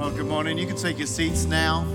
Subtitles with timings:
[0.00, 0.56] Well, good morning.
[0.56, 1.86] You can take your seats now.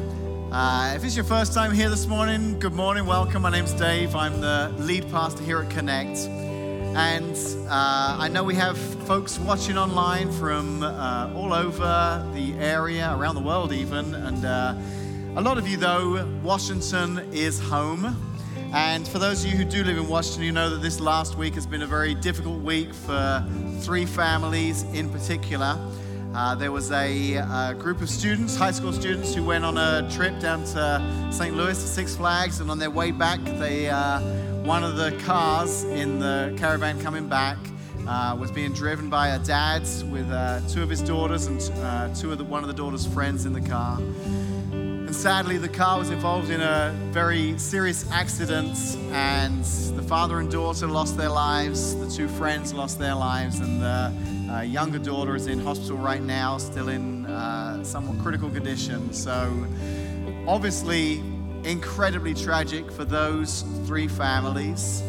[0.52, 3.42] Uh, if it's your first time here this morning, good morning, welcome.
[3.42, 4.16] My name's Dave.
[4.16, 6.20] I'm the lead pastor here at Connect.
[6.20, 7.36] And
[7.68, 13.34] uh, I know we have folks watching online from uh, all over the area, around
[13.34, 14.14] the world even.
[14.14, 14.76] And uh,
[15.36, 18.16] a lot of you, though, Washington is home.
[18.72, 21.40] And for those of you who do live in Washington, you know that this last
[21.40, 23.44] week has been a very difficult week for
[23.80, 25.76] three families in particular.
[26.36, 30.06] Uh, there was a, a, group of students, high school students, who went on a
[30.12, 31.56] trip down to St.
[31.56, 34.20] Louis to Six Flags, and on their way back, they uh,
[34.66, 37.58] one of the cars in the caravan coming back
[38.06, 42.14] uh, was being driven by a dad with uh, two of his daughters and uh,
[42.14, 43.98] two of the, one of the daughter's friends in the car.
[44.72, 48.78] And sadly, the car was involved in a very serious accident,
[49.14, 51.96] and the father and daughter lost their lives.
[51.96, 56.22] The two friends lost their lives, and the uh, younger daughter is in hospital right
[56.22, 59.12] now, still in uh, somewhat critical condition.
[59.12, 59.52] So,
[60.48, 61.22] obviously,
[61.64, 65.04] incredibly tragic for those three families.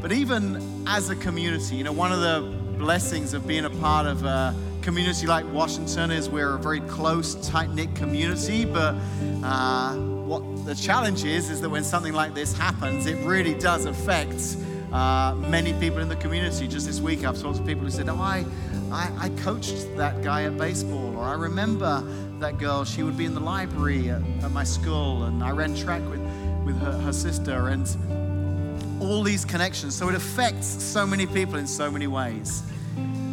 [0.00, 4.06] But even as a community, you know, one of the blessings of being a part
[4.06, 8.64] of a community like Washington is we're a very close, tight knit community.
[8.64, 8.94] But
[9.42, 13.86] uh, what the challenge is, is that when something like this happens, it really does
[13.86, 14.56] affect
[14.94, 16.68] uh, many people in the community.
[16.68, 18.44] Just this week, I've talked to people who said, Oh, I,
[18.92, 22.02] I, I coached that guy at baseball, or I remember
[22.40, 25.74] that girl, she would be in the library at, at my school, and I ran
[25.74, 26.20] track with,
[26.64, 27.86] with her, her sister, and
[29.02, 29.94] all these connections.
[29.94, 32.62] So it affects so many people in so many ways.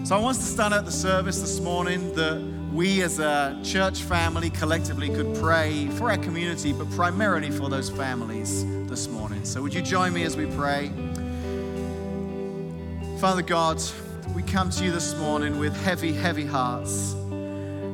[0.04, 2.42] So I want to start out the service this morning that
[2.74, 7.90] we as a church family collectively could pray for our community, but primarily for those
[7.90, 9.46] families this morning.
[9.46, 10.92] So would you join me as we pray?
[13.20, 13.82] Father God,
[14.30, 17.14] we come to you this morning with heavy, heavy hearts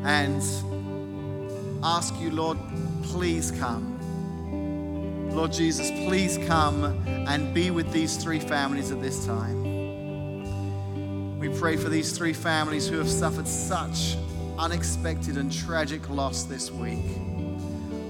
[0.05, 0.41] and
[1.83, 2.57] ask you, Lord,
[3.03, 3.95] please come.
[5.31, 9.63] Lord Jesus, please come and be with these three families at this time.
[11.39, 14.17] We pray for these three families who have suffered such
[14.57, 17.05] unexpected and tragic loss this week.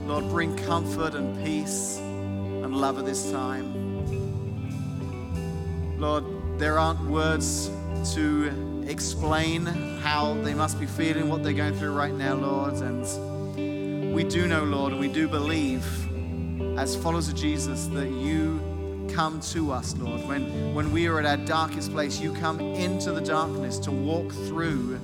[0.06, 3.88] Lord, bring comfort and peace and love at this time.
[6.00, 6.24] Lord,
[6.58, 7.70] there aren't words
[8.13, 12.74] to explain how they must be feeling, what they're going through right now, Lord.
[12.75, 15.85] And we do know, Lord, and we do believe
[16.78, 18.59] as followers of Jesus that you
[19.13, 20.28] come to us, Lord.
[20.28, 24.31] When, when we are at our darkest place, you come into the darkness to walk
[24.31, 25.00] through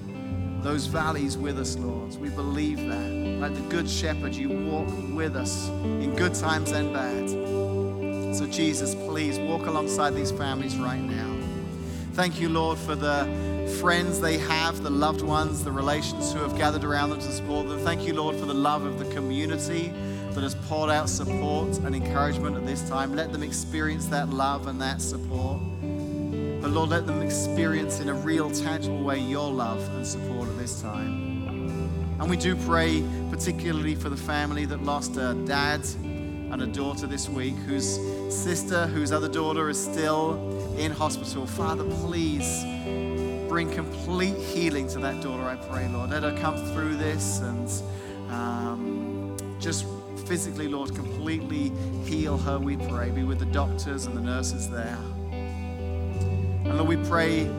[0.61, 2.15] those valleys with us, Lord.
[2.19, 3.09] We believe that.
[3.39, 7.29] Like the good shepherd, you walk with us in good times and bad.
[8.35, 11.32] So, Jesus, please walk alongside these families right now.
[12.13, 13.25] Thank you, Lord, for the
[13.81, 17.67] friends they have, the loved ones, the relations who have gathered around them to support
[17.67, 17.79] them.
[17.79, 19.91] Thank you, Lord, for the love of the community
[20.33, 23.15] that has poured out support and encouragement at this time.
[23.15, 25.59] Let them experience that love and that support.
[26.61, 30.57] But Lord, let them experience in a real, tangible way your love and support at
[30.59, 31.33] this time.
[32.19, 35.83] And we do pray particularly for the family that lost a dad
[36.53, 37.99] and a daughter this week, whose
[38.29, 40.35] sister, whose other daughter is still
[40.77, 41.47] in hospital.
[41.47, 42.63] Father, please
[43.49, 46.11] bring complete healing to that daughter, I pray, Lord.
[46.11, 47.67] Let her come through this and
[48.31, 49.87] um, just
[50.27, 51.71] physically, Lord, completely
[52.05, 53.09] heal her, we pray.
[53.09, 54.99] Be with the doctors and the nurses there.
[55.31, 57.49] And Lord, we pray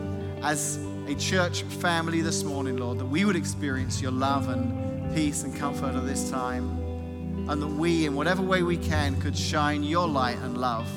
[0.41, 5.43] as a church family this morning, Lord, that we would experience your love and peace
[5.43, 6.84] and comfort at this time.
[7.47, 10.87] And that we, in whatever way we can, could shine your light and love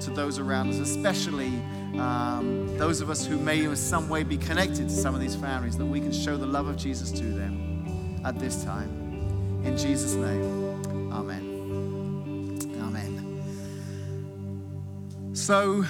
[0.00, 1.52] to those around us, especially
[1.98, 5.34] um, those of us who may in some way be connected to some of these
[5.34, 8.90] families, that we can show the love of Jesus to them at this time.
[9.64, 11.56] In Jesus' name, amen.
[12.82, 13.42] Amen.
[15.32, 15.84] So,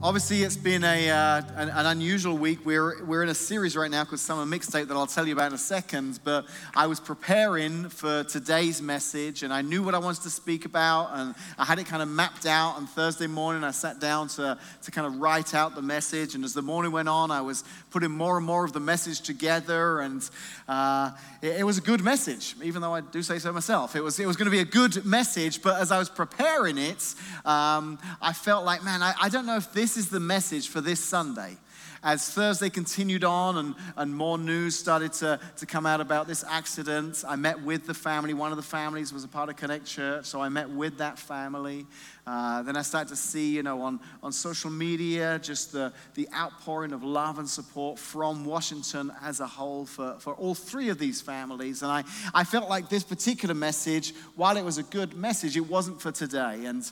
[0.00, 2.64] Obviously, it's been a, uh, an, an, unusual week.
[2.64, 5.48] We're, we're in a series right now called Summer Mixtape that I'll tell you about
[5.48, 6.20] in a second.
[6.22, 6.46] But
[6.76, 11.10] I was preparing for today's message and I knew what I wanted to speak about.
[11.14, 12.78] And I had it kind of mapped out.
[12.78, 16.36] And Thursday morning, I sat down to, to kind of write out the message.
[16.36, 19.22] And as the morning went on, I was putting more and more of the message
[19.22, 19.98] together.
[19.98, 20.22] And
[20.68, 21.10] uh,
[21.42, 23.96] it, it, was a good message, even though I do say so myself.
[23.96, 25.60] It was, it was going to be a good message.
[25.60, 29.56] But as I was preparing it, um, I felt like, man, I, I don't know
[29.56, 31.56] if this this is the message for this Sunday.
[32.02, 36.44] as Thursday continued on and, and more news started to, to come out about this
[36.48, 38.34] accident, I met with the family.
[38.34, 41.18] One of the families was a part of Connect Church, so I met with that
[41.18, 41.86] family.
[42.26, 46.28] Uh, then I started to see, you know, on, on social media, just the, the
[46.34, 50.98] outpouring of love and support from Washington as a whole for, for all three of
[50.98, 51.82] these families.
[51.82, 52.04] And I,
[52.34, 56.12] I felt like this particular message, while it was a good message, it wasn't for
[56.12, 56.66] today.
[56.66, 56.90] And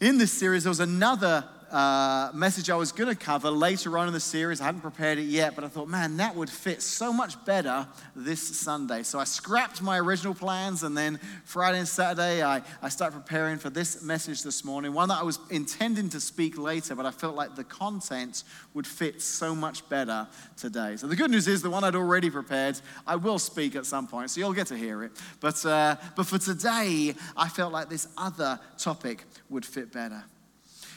[0.00, 4.06] in this series, there was another uh, message I was going to cover later on
[4.06, 4.60] in the series.
[4.60, 7.86] I hadn't prepared it yet, but I thought, man, that would fit so much better
[8.14, 9.02] this Sunday.
[9.02, 13.58] So I scrapped my original plans, and then Friday and Saturday, I, I started preparing
[13.58, 17.10] for this message this morning, one that I was intending to speak later, but I
[17.10, 20.96] felt like the content would fit so much better today.
[20.96, 24.06] So the good news is, the one I'd already prepared, I will speak at some
[24.06, 25.12] point, so you'll get to hear it.
[25.40, 30.24] But, uh, but for today, I felt like this other topic would fit better.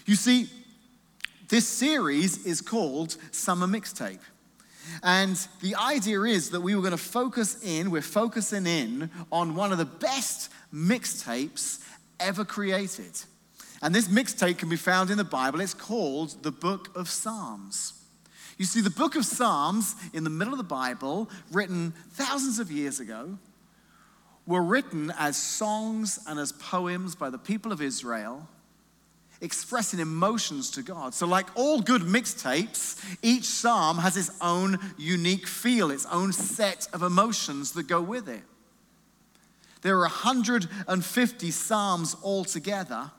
[0.09, 0.47] You see,
[1.49, 4.17] this series is called Summer Mixtape.
[5.03, 9.53] And the idea is that we were going to focus in, we're focusing in on
[9.53, 11.85] one of the best mixtapes
[12.19, 13.21] ever created.
[13.83, 15.61] And this mixtape can be found in the Bible.
[15.61, 17.93] It's called the Book of Psalms.
[18.57, 22.71] You see, the Book of Psalms in the middle of the Bible, written thousands of
[22.71, 23.37] years ago,
[24.47, 28.47] were written as songs and as poems by the people of Israel
[29.41, 31.13] expressing emotions to God.
[31.13, 36.87] So, like all good mixtapes, each psalm has its own unique feel, its own set
[36.93, 38.43] of emotions that go with it.
[39.81, 43.11] There are 150 psalms altogether.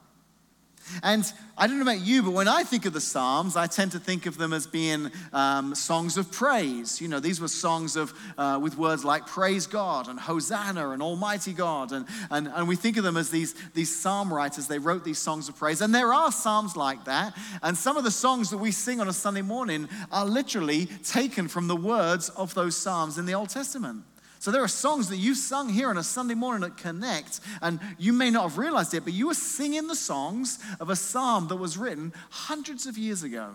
[1.02, 3.92] And I don't know about you, but when I think of the Psalms, I tend
[3.92, 7.00] to think of them as being um, songs of praise.
[7.00, 11.02] You know, these were songs of, uh, with words like praise God and Hosanna and
[11.02, 11.92] Almighty God.
[11.92, 14.66] And, and, and we think of them as these, these psalm writers.
[14.66, 15.80] They wrote these songs of praise.
[15.80, 17.36] And there are psalms like that.
[17.62, 21.48] And some of the songs that we sing on a Sunday morning are literally taken
[21.48, 24.04] from the words of those psalms in the Old Testament.
[24.40, 27.78] So there are songs that you sung here on a Sunday morning at Connect, and
[27.98, 31.48] you may not have realized it, but you were singing the songs of a psalm
[31.48, 33.50] that was written hundreds of years ago,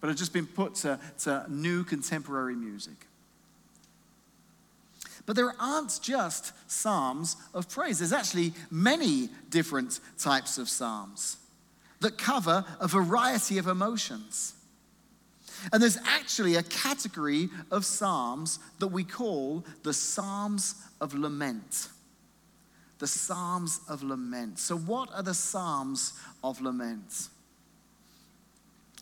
[0.00, 2.94] but had just been put to, to new contemporary music.
[5.26, 7.98] But there aren't just psalms of praise.
[7.98, 11.38] There's actually many different types of psalms
[11.98, 14.54] that cover a variety of emotions.
[15.72, 21.88] And there's actually a category of Psalms that we call the Psalms of Lament.
[22.98, 24.58] The Psalms of Lament.
[24.58, 27.28] So, what are the Psalms of Lament?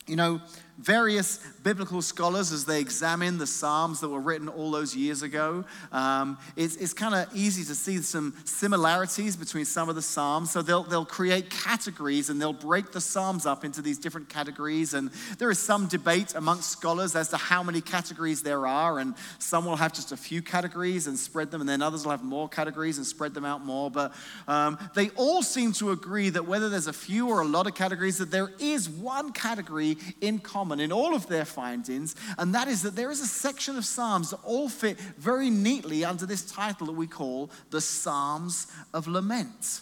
[0.08, 0.40] You know,
[0.78, 5.64] various biblical scholars, as they examine the Psalms that were written all those years ago,
[5.92, 10.50] um, it's, it's kind of easy to see some similarities between some of the Psalms.
[10.50, 14.94] So they'll, they'll create categories and they'll break the Psalms up into these different categories.
[14.94, 18.98] And there is some debate amongst scholars as to how many categories there are.
[18.98, 22.10] And some will have just a few categories and spread them, and then others will
[22.10, 23.90] have more categories and spread them out more.
[23.90, 24.14] But
[24.48, 27.74] um, they all seem to agree that whether there's a few or a lot of
[27.74, 32.68] categories, that there is one category in common in all of their findings, and that
[32.68, 36.44] is that there is a section of Psalms that all fit very neatly under this
[36.50, 39.80] title that we call the Psalms of Lament.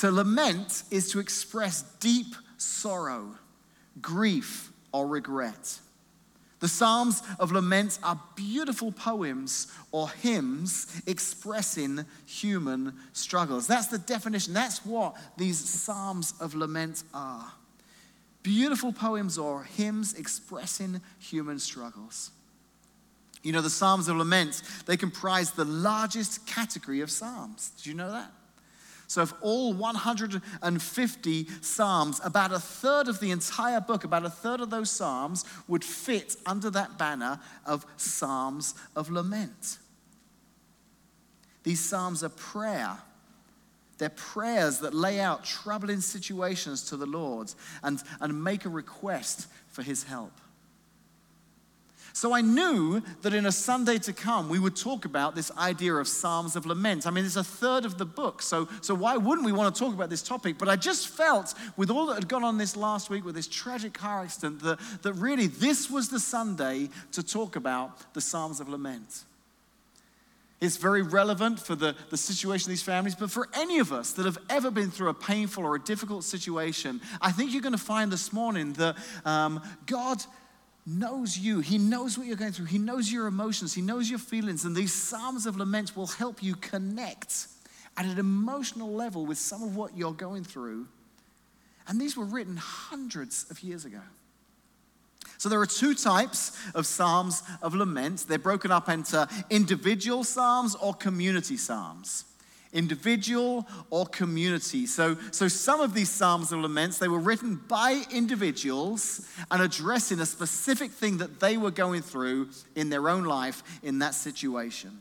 [0.00, 3.34] To lament is to express deep sorrow,
[4.00, 5.80] grief, or regret.
[6.60, 13.66] The Psalms of Lament are beautiful poems or hymns expressing human struggles.
[13.66, 14.54] That's the definition.
[14.54, 17.52] That's what these Psalms of Lament are
[18.48, 22.30] beautiful poems or hymns expressing human struggles.
[23.42, 27.72] You know, the Psalms of Lament, they comprise the largest category of Psalms.
[27.76, 28.32] Did you know that?
[29.06, 34.62] So, of all 150 Psalms, about a third of the entire book, about a third
[34.62, 39.76] of those Psalms would fit under that banner of Psalms of Lament.
[41.64, 42.96] These Psalms are prayer
[43.98, 47.52] they're prayers that lay out troubling situations to the Lord
[47.82, 50.32] and, and make a request for his help.
[52.18, 55.94] So I knew that in a Sunday to come, we would talk about this idea
[55.94, 57.06] of Psalms of Lament.
[57.06, 59.78] I mean, it's a third of the book, so, so why wouldn't we want to
[59.78, 60.58] talk about this topic?
[60.58, 63.46] But I just felt, with all that had gone on this last week with this
[63.46, 68.58] tragic car accident, that, that really this was the Sunday to talk about the Psalms
[68.58, 69.22] of Lament.
[70.60, 74.12] It's very relevant for the, the situation of these families, but for any of us
[74.12, 77.72] that have ever been through a painful or a difficult situation, I think you're going
[77.72, 80.22] to find this morning that um, God
[80.84, 81.60] knows you.
[81.60, 82.66] He knows what you're going through.
[82.66, 83.74] He knows your emotions.
[83.74, 84.64] He knows your feelings.
[84.64, 87.46] And these Psalms of Lament will help you connect
[87.96, 90.88] at an emotional level with some of what you're going through.
[91.86, 94.00] And these were written hundreds of years ago.
[95.38, 98.26] So there are two types of psalms of lament.
[98.28, 102.24] They're broken up into individual psalms or community psalms.
[102.72, 104.84] Individual or community.
[104.84, 110.20] So, so some of these psalms of laments, they were written by individuals and addressing
[110.20, 115.00] a specific thing that they were going through in their own life in that situation.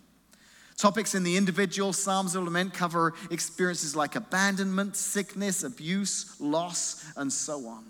[0.78, 7.34] Topics in the individual Psalms of Lament cover experiences like abandonment, sickness, abuse, loss, and
[7.34, 7.84] so on.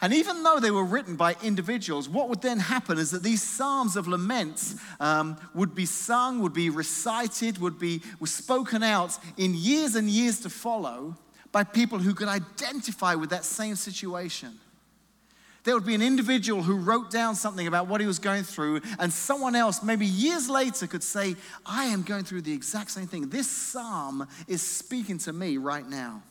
[0.00, 3.42] And even though they were written by individuals, what would then happen is that these
[3.42, 9.54] psalms of lament um, would be sung, would be recited, would be spoken out in
[9.54, 11.16] years and years to follow
[11.50, 14.60] by people who could identify with that same situation.
[15.64, 18.80] There would be an individual who wrote down something about what he was going through,
[19.00, 21.34] and someone else, maybe years later, could say,
[21.66, 23.28] I am going through the exact same thing.
[23.28, 26.22] This psalm is speaking to me right now.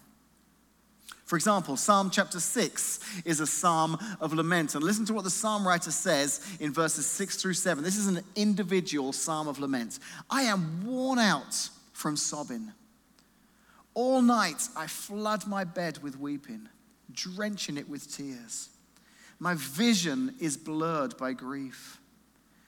[1.27, 4.75] For example, Psalm chapter 6 is a psalm of lament.
[4.75, 7.84] And listen to what the psalm writer says in verses 6 through 7.
[7.84, 10.00] This is an individual psalm of lament.
[10.29, 12.72] I am worn out from sobbing.
[13.93, 16.69] All night I flood my bed with weeping,
[17.12, 18.69] drenching it with tears.
[19.38, 22.00] My vision is blurred by grief.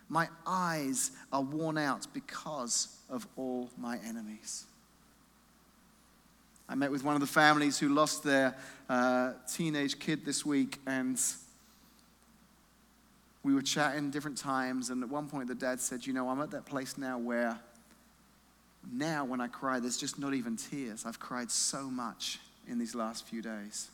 [0.10, 4.66] My eyes are worn out because of all my enemies.
[6.70, 8.56] I met with one of the families who lost their
[8.88, 11.20] uh, teenage kid this week, and
[13.42, 14.92] we were chatting different times.
[14.92, 17.60] And at one point, the dad said, You know, I'm at that place now where
[18.94, 21.06] now when I cry, there's just not even tears.
[21.08, 23.90] I've cried so much in these last few days.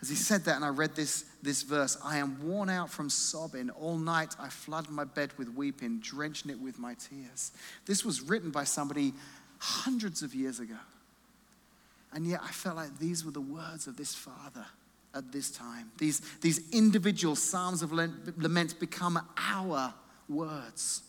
[0.00, 3.10] As he said that, and I read this, this verse, I am worn out from
[3.10, 3.68] sobbing.
[3.68, 7.52] All night I flood my bed with weeping, drenching it with my tears.
[7.84, 9.12] This was written by somebody
[9.58, 10.76] hundreds of years ago.
[12.12, 14.66] And yet I felt like these were the words of this father
[15.14, 15.90] at this time.
[15.98, 19.94] These, these individual psalms of lament become our
[20.28, 21.02] words.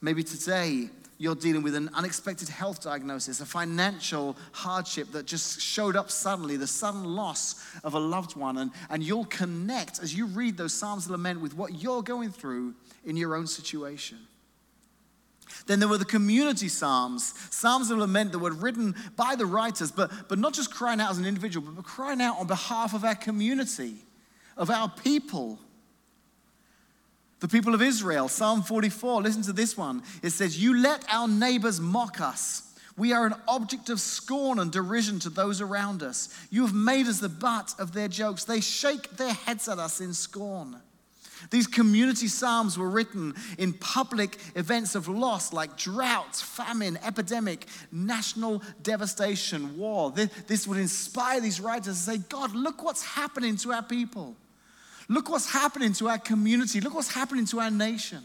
[0.00, 5.94] Maybe today you're dealing with an unexpected health diagnosis, a financial hardship that just showed
[5.94, 8.56] up suddenly, the sudden loss of a loved one.
[8.56, 12.30] And, and you'll connect as you read those Psalms of Lament with what you're going
[12.30, 12.74] through
[13.04, 14.16] in your own situation.
[15.66, 19.90] Then there were the community psalms, psalms of lament that were written by the writers,
[19.90, 23.04] but, but not just crying out as an individual, but crying out on behalf of
[23.04, 23.94] our community,
[24.56, 25.58] of our people.
[27.40, 30.02] The people of Israel, Psalm 44, listen to this one.
[30.22, 32.70] It says, You let our neighbors mock us.
[32.96, 36.28] We are an object of scorn and derision to those around us.
[36.50, 38.44] You have made us the butt of their jokes.
[38.44, 40.76] They shake their heads at us in scorn.
[41.50, 48.62] These community psalms were written in public events of loss like drought, famine, epidemic, national
[48.82, 50.12] devastation, war.
[50.12, 54.36] This would inspire these writers to say, God, look what's happening to our people.
[55.08, 56.80] Look what's happening to our community.
[56.80, 58.22] Look what's happening to our nation.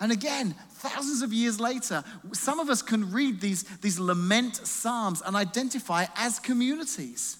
[0.00, 5.22] And again, thousands of years later, some of us can read these, these lament psalms
[5.24, 7.38] and identify as communities.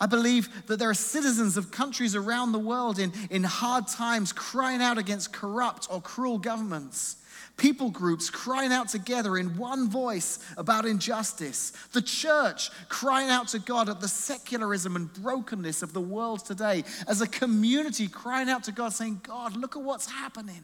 [0.00, 4.32] I believe that there are citizens of countries around the world in, in hard times
[4.32, 7.16] crying out against corrupt or cruel governments.
[7.58, 11.72] People groups crying out together in one voice about injustice.
[11.92, 16.84] The church crying out to God at the secularism and brokenness of the world today.
[17.06, 20.62] As a community crying out to God, saying, God, look at what's happening.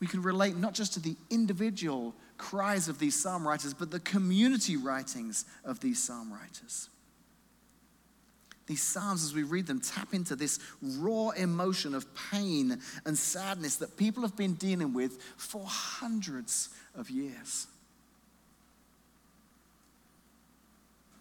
[0.00, 4.00] We can relate not just to the individual cries of these psalm writers, but the
[4.00, 6.88] community writings of these psalm writers.
[8.66, 13.76] These psalms, as we read them, tap into this raw emotion of pain and sadness
[13.76, 17.68] that people have been dealing with for hundreds of years.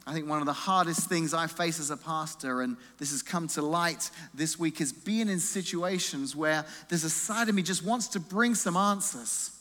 [0.07, 3.23] I think one of the hardest things I face as a pastor, and this has
[3.23, 7.63] come to light this week, is being in situations where there's a side of me
[7.63, 9.54] just wants to bring some answers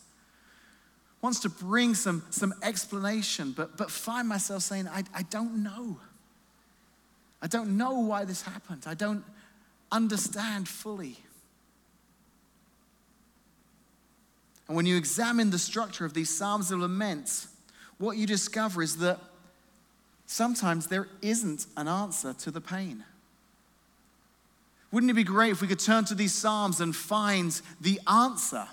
[1.25, 5.97] wants to bring some, some explanation, but, but find myself saying, I, I don't know.
[7.40, 8.83] I don't know why this happened.
[8.85, 9.25] I don't
[9.90, 11.16] understand fully.
[14.69, 17.47] And when you examine the structure of these Psalms of Lament,
[17.97, 19.19] what you discover is that
[20.26, 23.02] sometimes there isn't an answer to the pain.
[24.93, 28.69] Wouldn't it be great if we could turn to these Psalms and find the answer?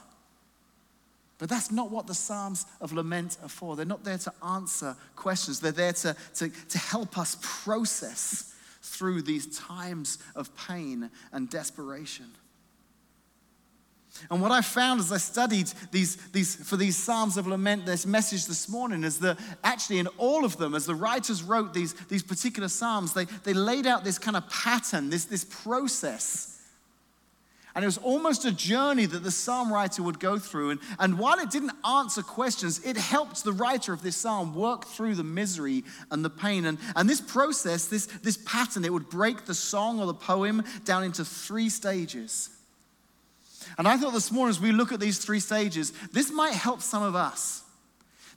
[1.41, 3.75] But that's not what the Psalms of Lament are for.
[3.75, 9.23] They're not there to answer questions, they're there to, to, to help us process through
[9.23, 12.27] these times of pain and desperation.
[14.29, 18.05] And what I found as I studied these, these, for these Psalms of Lament, this
[18.05, 21.95] message this morning, is that actually in all of them, as the writers wrote these,
[22.05, 26.60] these particular Psalms, they, they laid out this kind of pattern, this, this process.
[27.73, 30.71] And it was almost a journey that the psalm writer would go through.
[30.71, 34.85] And, and while it didn't answer questions, it helped the writer of this psalm work
[34.85, 36.65] through the misery and the pain.
[36.65, 40.63] And, and this process, this, this pattern, it would break the song or the poem
[40.83, 42.49] down into three stages.
[43.77, 46.81] And I thought this morning, as we look at these three stages, this might help
[46.81, 47.60] some of us.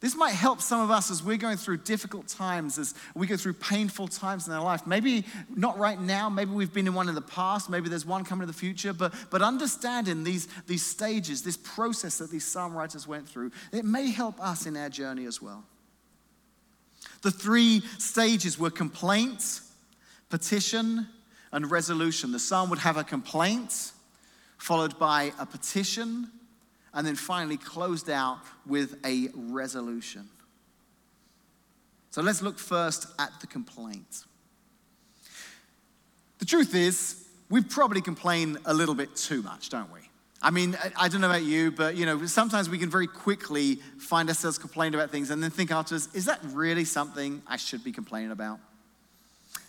[0.05, 3.39] This might help some of us as we're going through difficult times, as we go
[3.39, 4.87] through painful times in our life.
[4.87, 5.25] Maybe
[5.57, 8.43] not right now, maybe we've been in one in the past, maybe there's one coming
[8.43, 13.09] in the future, but, but understanding these, these stages, this process that these psalm writers
[13.09, 15.65] went through, it may help us in our journey as well.
[17.23, 19.63] The three stages were complaint,
[20.29, 21.09] petition,
[21.51, 22.31] and resolution.
[22.31, 23.93] The psalm would have a complaint,
[24.59, 26.31] followed by a petition,
[26.95, 30.29] and then finally closed out with a resolution.
[32.11, 34.25] So let's look first at the complaint.
[36.39, 40.01] The truth is, we probably complain a little bit too much, don't we?
[40.41, 43.77] I mean, I don't know about you, but you know, sometimes we can very quickly
[43.99, 47.83] find ourselves complaining about things and then think afterwards, is that really something I should
[47.83, 48.61] be complaining about?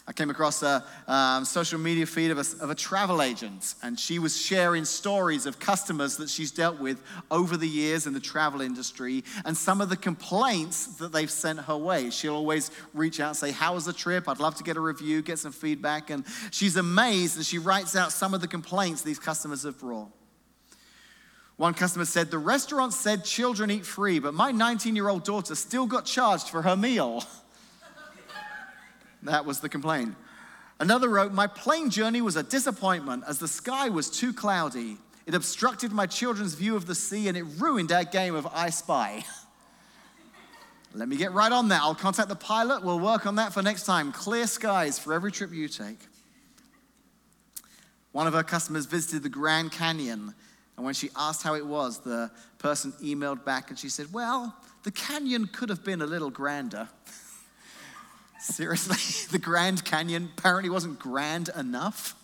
[0.08, 4.00] I came across a um, social media feed of a, of a travel agent, and
[4.00, 8.20] she was sharing stories of customers that she's dealt with over the years in the
[8.20, 12.12] travel industry and some of the complaints that they've sent her way.
[12.12, 14.30] She'll always reach out and say, How was the trip?
[14.30, 16.12] I'd love to get a review, get some feedback.
[16.12, 20.10] And she's amazed and she writes out some of the complaints these customers have brought.
[21.58, 25.56] One customer said, The restaurant said children eat free, but my 19 year old daughter
[25.56, 27.24] still got charged for her meal.
[29.26, 30.16] That was the complaint.
[30.80, 34.98] Another wrote, My plane journey was a disappointment as the sky was too cloudy.
[35.26, 38.70] It obstructed my children's view of the sea and it ruined our game of I
[38.70, 39.24] Spy.
[40.94, 41.82] Let me get right on that.
[41.82, 42.84] I'll contact the pilot.
[42.84, 44.12] We'll work on that for next time.
[44.12, 46.00] Clear skies for every trip you take.
[48.12, 50.34] One of her customers visited the Grand Canyon,
[50.78, 54.56] and when she asked how it was, the person emailed back and she said, Well,
[54.84, 56.88] the canyon could have been a little grander.
[58.46, 58.98] Seriously?
[59.32, 62.16] The Grand Canyon apparently wasn't grand enough?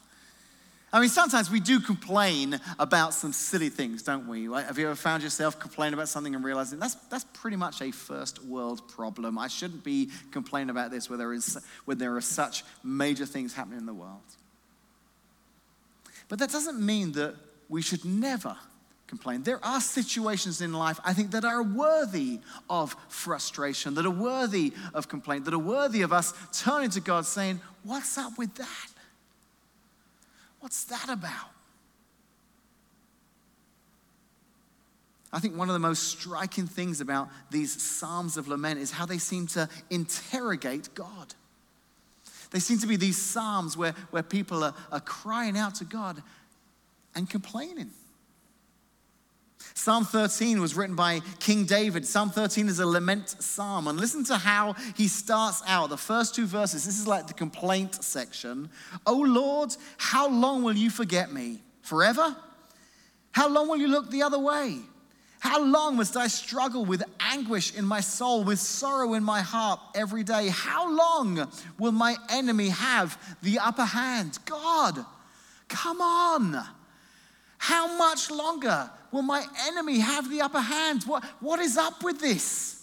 [0.93, 4.47] I mean, sometimes we do complain about some silly things, don't we?
[4.47, 7.81] Like, have you ever found yourself complaining about something and realizing that's, that's pretty much
[7.81, 9.37] a first world problem?
[9.37, 13.53] I shouldn't be complaining about this when there, is, when there are such major things
[13.53, 14.19] happening in the world.
[16.27, 17.35] But that doesn't mean that
[17.67, 18.57] we should never
[19.11, 19.43] complain.
[19.43, 24.71] There are situations in life, I think, that are worthy of frustration, that are worthy
[24.93, 28.87] of complaint, that are worthy of us turning to God saying, What's up with that?
[30.61, 31.49] What's that about?
[35.33, 39.05] I think one of the most striking things about these Psalms of Lament is how
[39.05, 41.35] they seem to interrogate God.
[42.51, 46.23] They seem to be these Psalms where, where people are, are crying out to God
[47.13, 47.91] and complaining.
[49.73, 52.05] Psalm 13 was written by King David.
[52.05, 53.87] Psalm 13 is a lament psalm.
[53.87, 55.89] And listen to how he starts out.
[55.89, 58.69] The first two verses, this is like the complaint section.
[59.05, 61.61] Oh Lord, how long will you forget me?
[61.81, 62.35] Forever?
[63.31, 64.77] How long will you look the other way?
[65.39, 69.79] How long must I struggle with anguish in my soul, with sorrow in my heart
[69.95, 70.49] every day?
[70.49, 74.37] How long will my enemy have the upper hand?
[74.45, 75.03] God,
[75.67, 76.63] come on.
[77.57, 81.03] How much longer will my enemy have the upper hand?
[81.03, 82.80] What, what is up with this?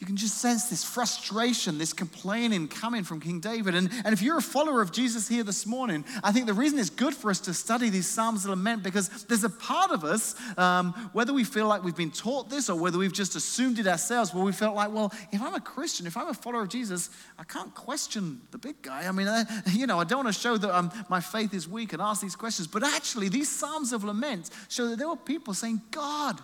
[0.00, 3.74] You can just sense this frustration, this complaining coming from King David.
[3.74, 6.78] And, and if you're a follower of Jesus here this morning, I think the reason
[6.78, 10.02] it's good for us to study these Psalms of Lament because there's a part of
[10.02, 13.78] us, um, whether we feel like we've been taught this or whether we've just assumed
[13.78, 16.62] it ourselves, where we felt like, well, if I'm a Christian, if I'm a follower
[16.62, 19.06] of Jesus, I can't question the big guy.
[19.06, 21.68] I mean, I, you know, I don't want to show that um, my faith is
[21.68, 22.66] weak and ask these questions.
[22.66, 26.40] But actually, these Psalms of Lament show that there were people saying, God,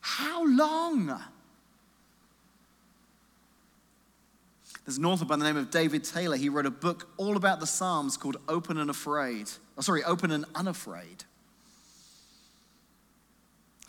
[0.00, 1.20] how long?
[4.84, 6.36] There's an author by the name of David Taylor.
[6.36, 9.50] He wrote a book all about the Psalms called Open and Afraid.
[9.78, 11.24] Oh, sorry, Open and Unafraid.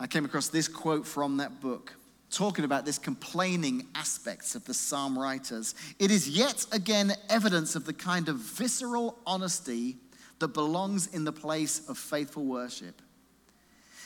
[0.00, 1.94] I came across this quote from that book
[2.30, 5.74] talking about this complaining aspects of the psalm writers.
[5.98, 9.96] It is yet again evidence of the kind of visceral honesty
[10.38, 13.00] that belongs in the place of faithful worship.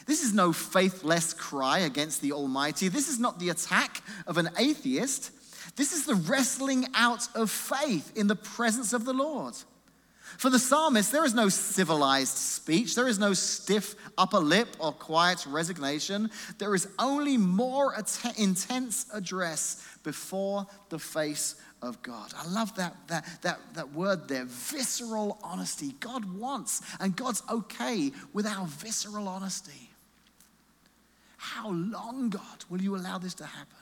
[0.07, 2.89] This is no faithless cry against the Almighty.
[2.89, 5.33] This is not the attack of an atheist.
[5.77, 9.55] This is the wrestling out of faith in the presence of the Lord.
[10.39, 14.93] For the psalmist, there is no civilized speech, there is no stiff upper lip or
[14.93, 16.31] quiet resignation.
[16.59, 22.33] There is only more att- intense address before the face of God.
[22.37, 25.95] I love that, that, that, that word there visceral honesty.
[26.01, 29.91] God wants, and God's okay with our visceral honesty.
[31.37, 33.80] How long, God, will you allow this to happen?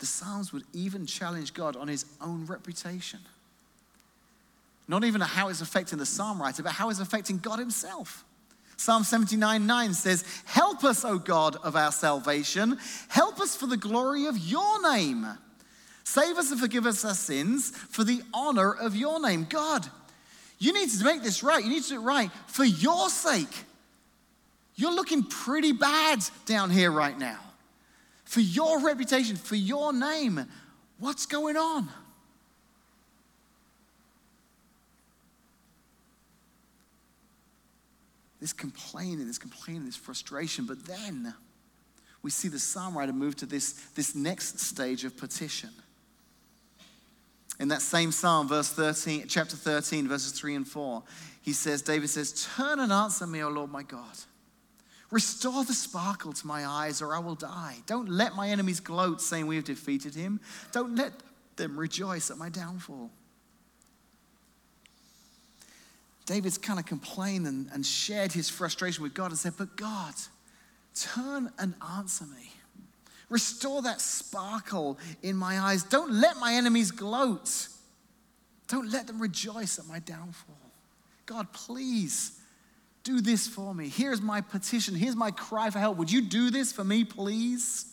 [0.00, 3.20] The Psalms would even challenge God on his own reputation.
[4.88, 8.24] Not even how it's affecting the psalm writer, but how it's affecting God himself.
[8.76, 12.76] Psalm 79 9 says, Help us, O God of our salvation.
[13.08, 15.26] Help us for the glory of your name.
[16.02, 19.46] Save us and forgive us our sins for the honor of your name.
[19.48, 19.86] God,
[20.58, 21.62] you need to make this right.
[21.62, 23.64] You need to do it right for your sake.
[24.74, 27.38] You're looking pretty bad down here right now
[28.30, 30.46] for your reputation, for your name.
[31.00, 31.88] What's going on?
[38.40, 41.34] This complaining, this complaining, this frustration, but then
[42.22, 45.70] we see the psalm writer move to this, this next stage of petition.
[47.58, 51.02] In that same psalm, verse 13, chapter 13, verses 3 and 4,
[51.42, 54.16] he says, David says, Turn and answer me, O Lord my God.
[55.10, 57.76] Restore the sparkle to my eyes, or I will die.
[57.86, 60.40] Don't let my enemies gloat, saying, We have defeated him.
[60.72, 61.12] Don't let
[61.56, 63.10] them rejoice at my downfall.
[66.26, 70.14] David's kind of complained and, and shared his frustration with God and said, But God,
[70.94, 72.52] turn and answer me.
[73.28, 75.82] Restore that sparkle in my eyes.
[75.82, 77.68] Don't let my enemies gloat.
[78.68, 80.54] Don't let them rejoice at my downfall.
[81.26, 82.39] God, please
[83.10, 83.88] do this for me.
[83.88, 84.94] Here's my petition.
[84.94, 85.96] Here's my cry for help.
[85.96, 87.86] Would you do this for me, please?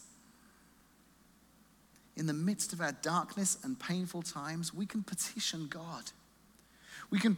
[2.16, 6.12] In the midst of our darkness and painful times, we can petition God.
[7.10, 7.36] We can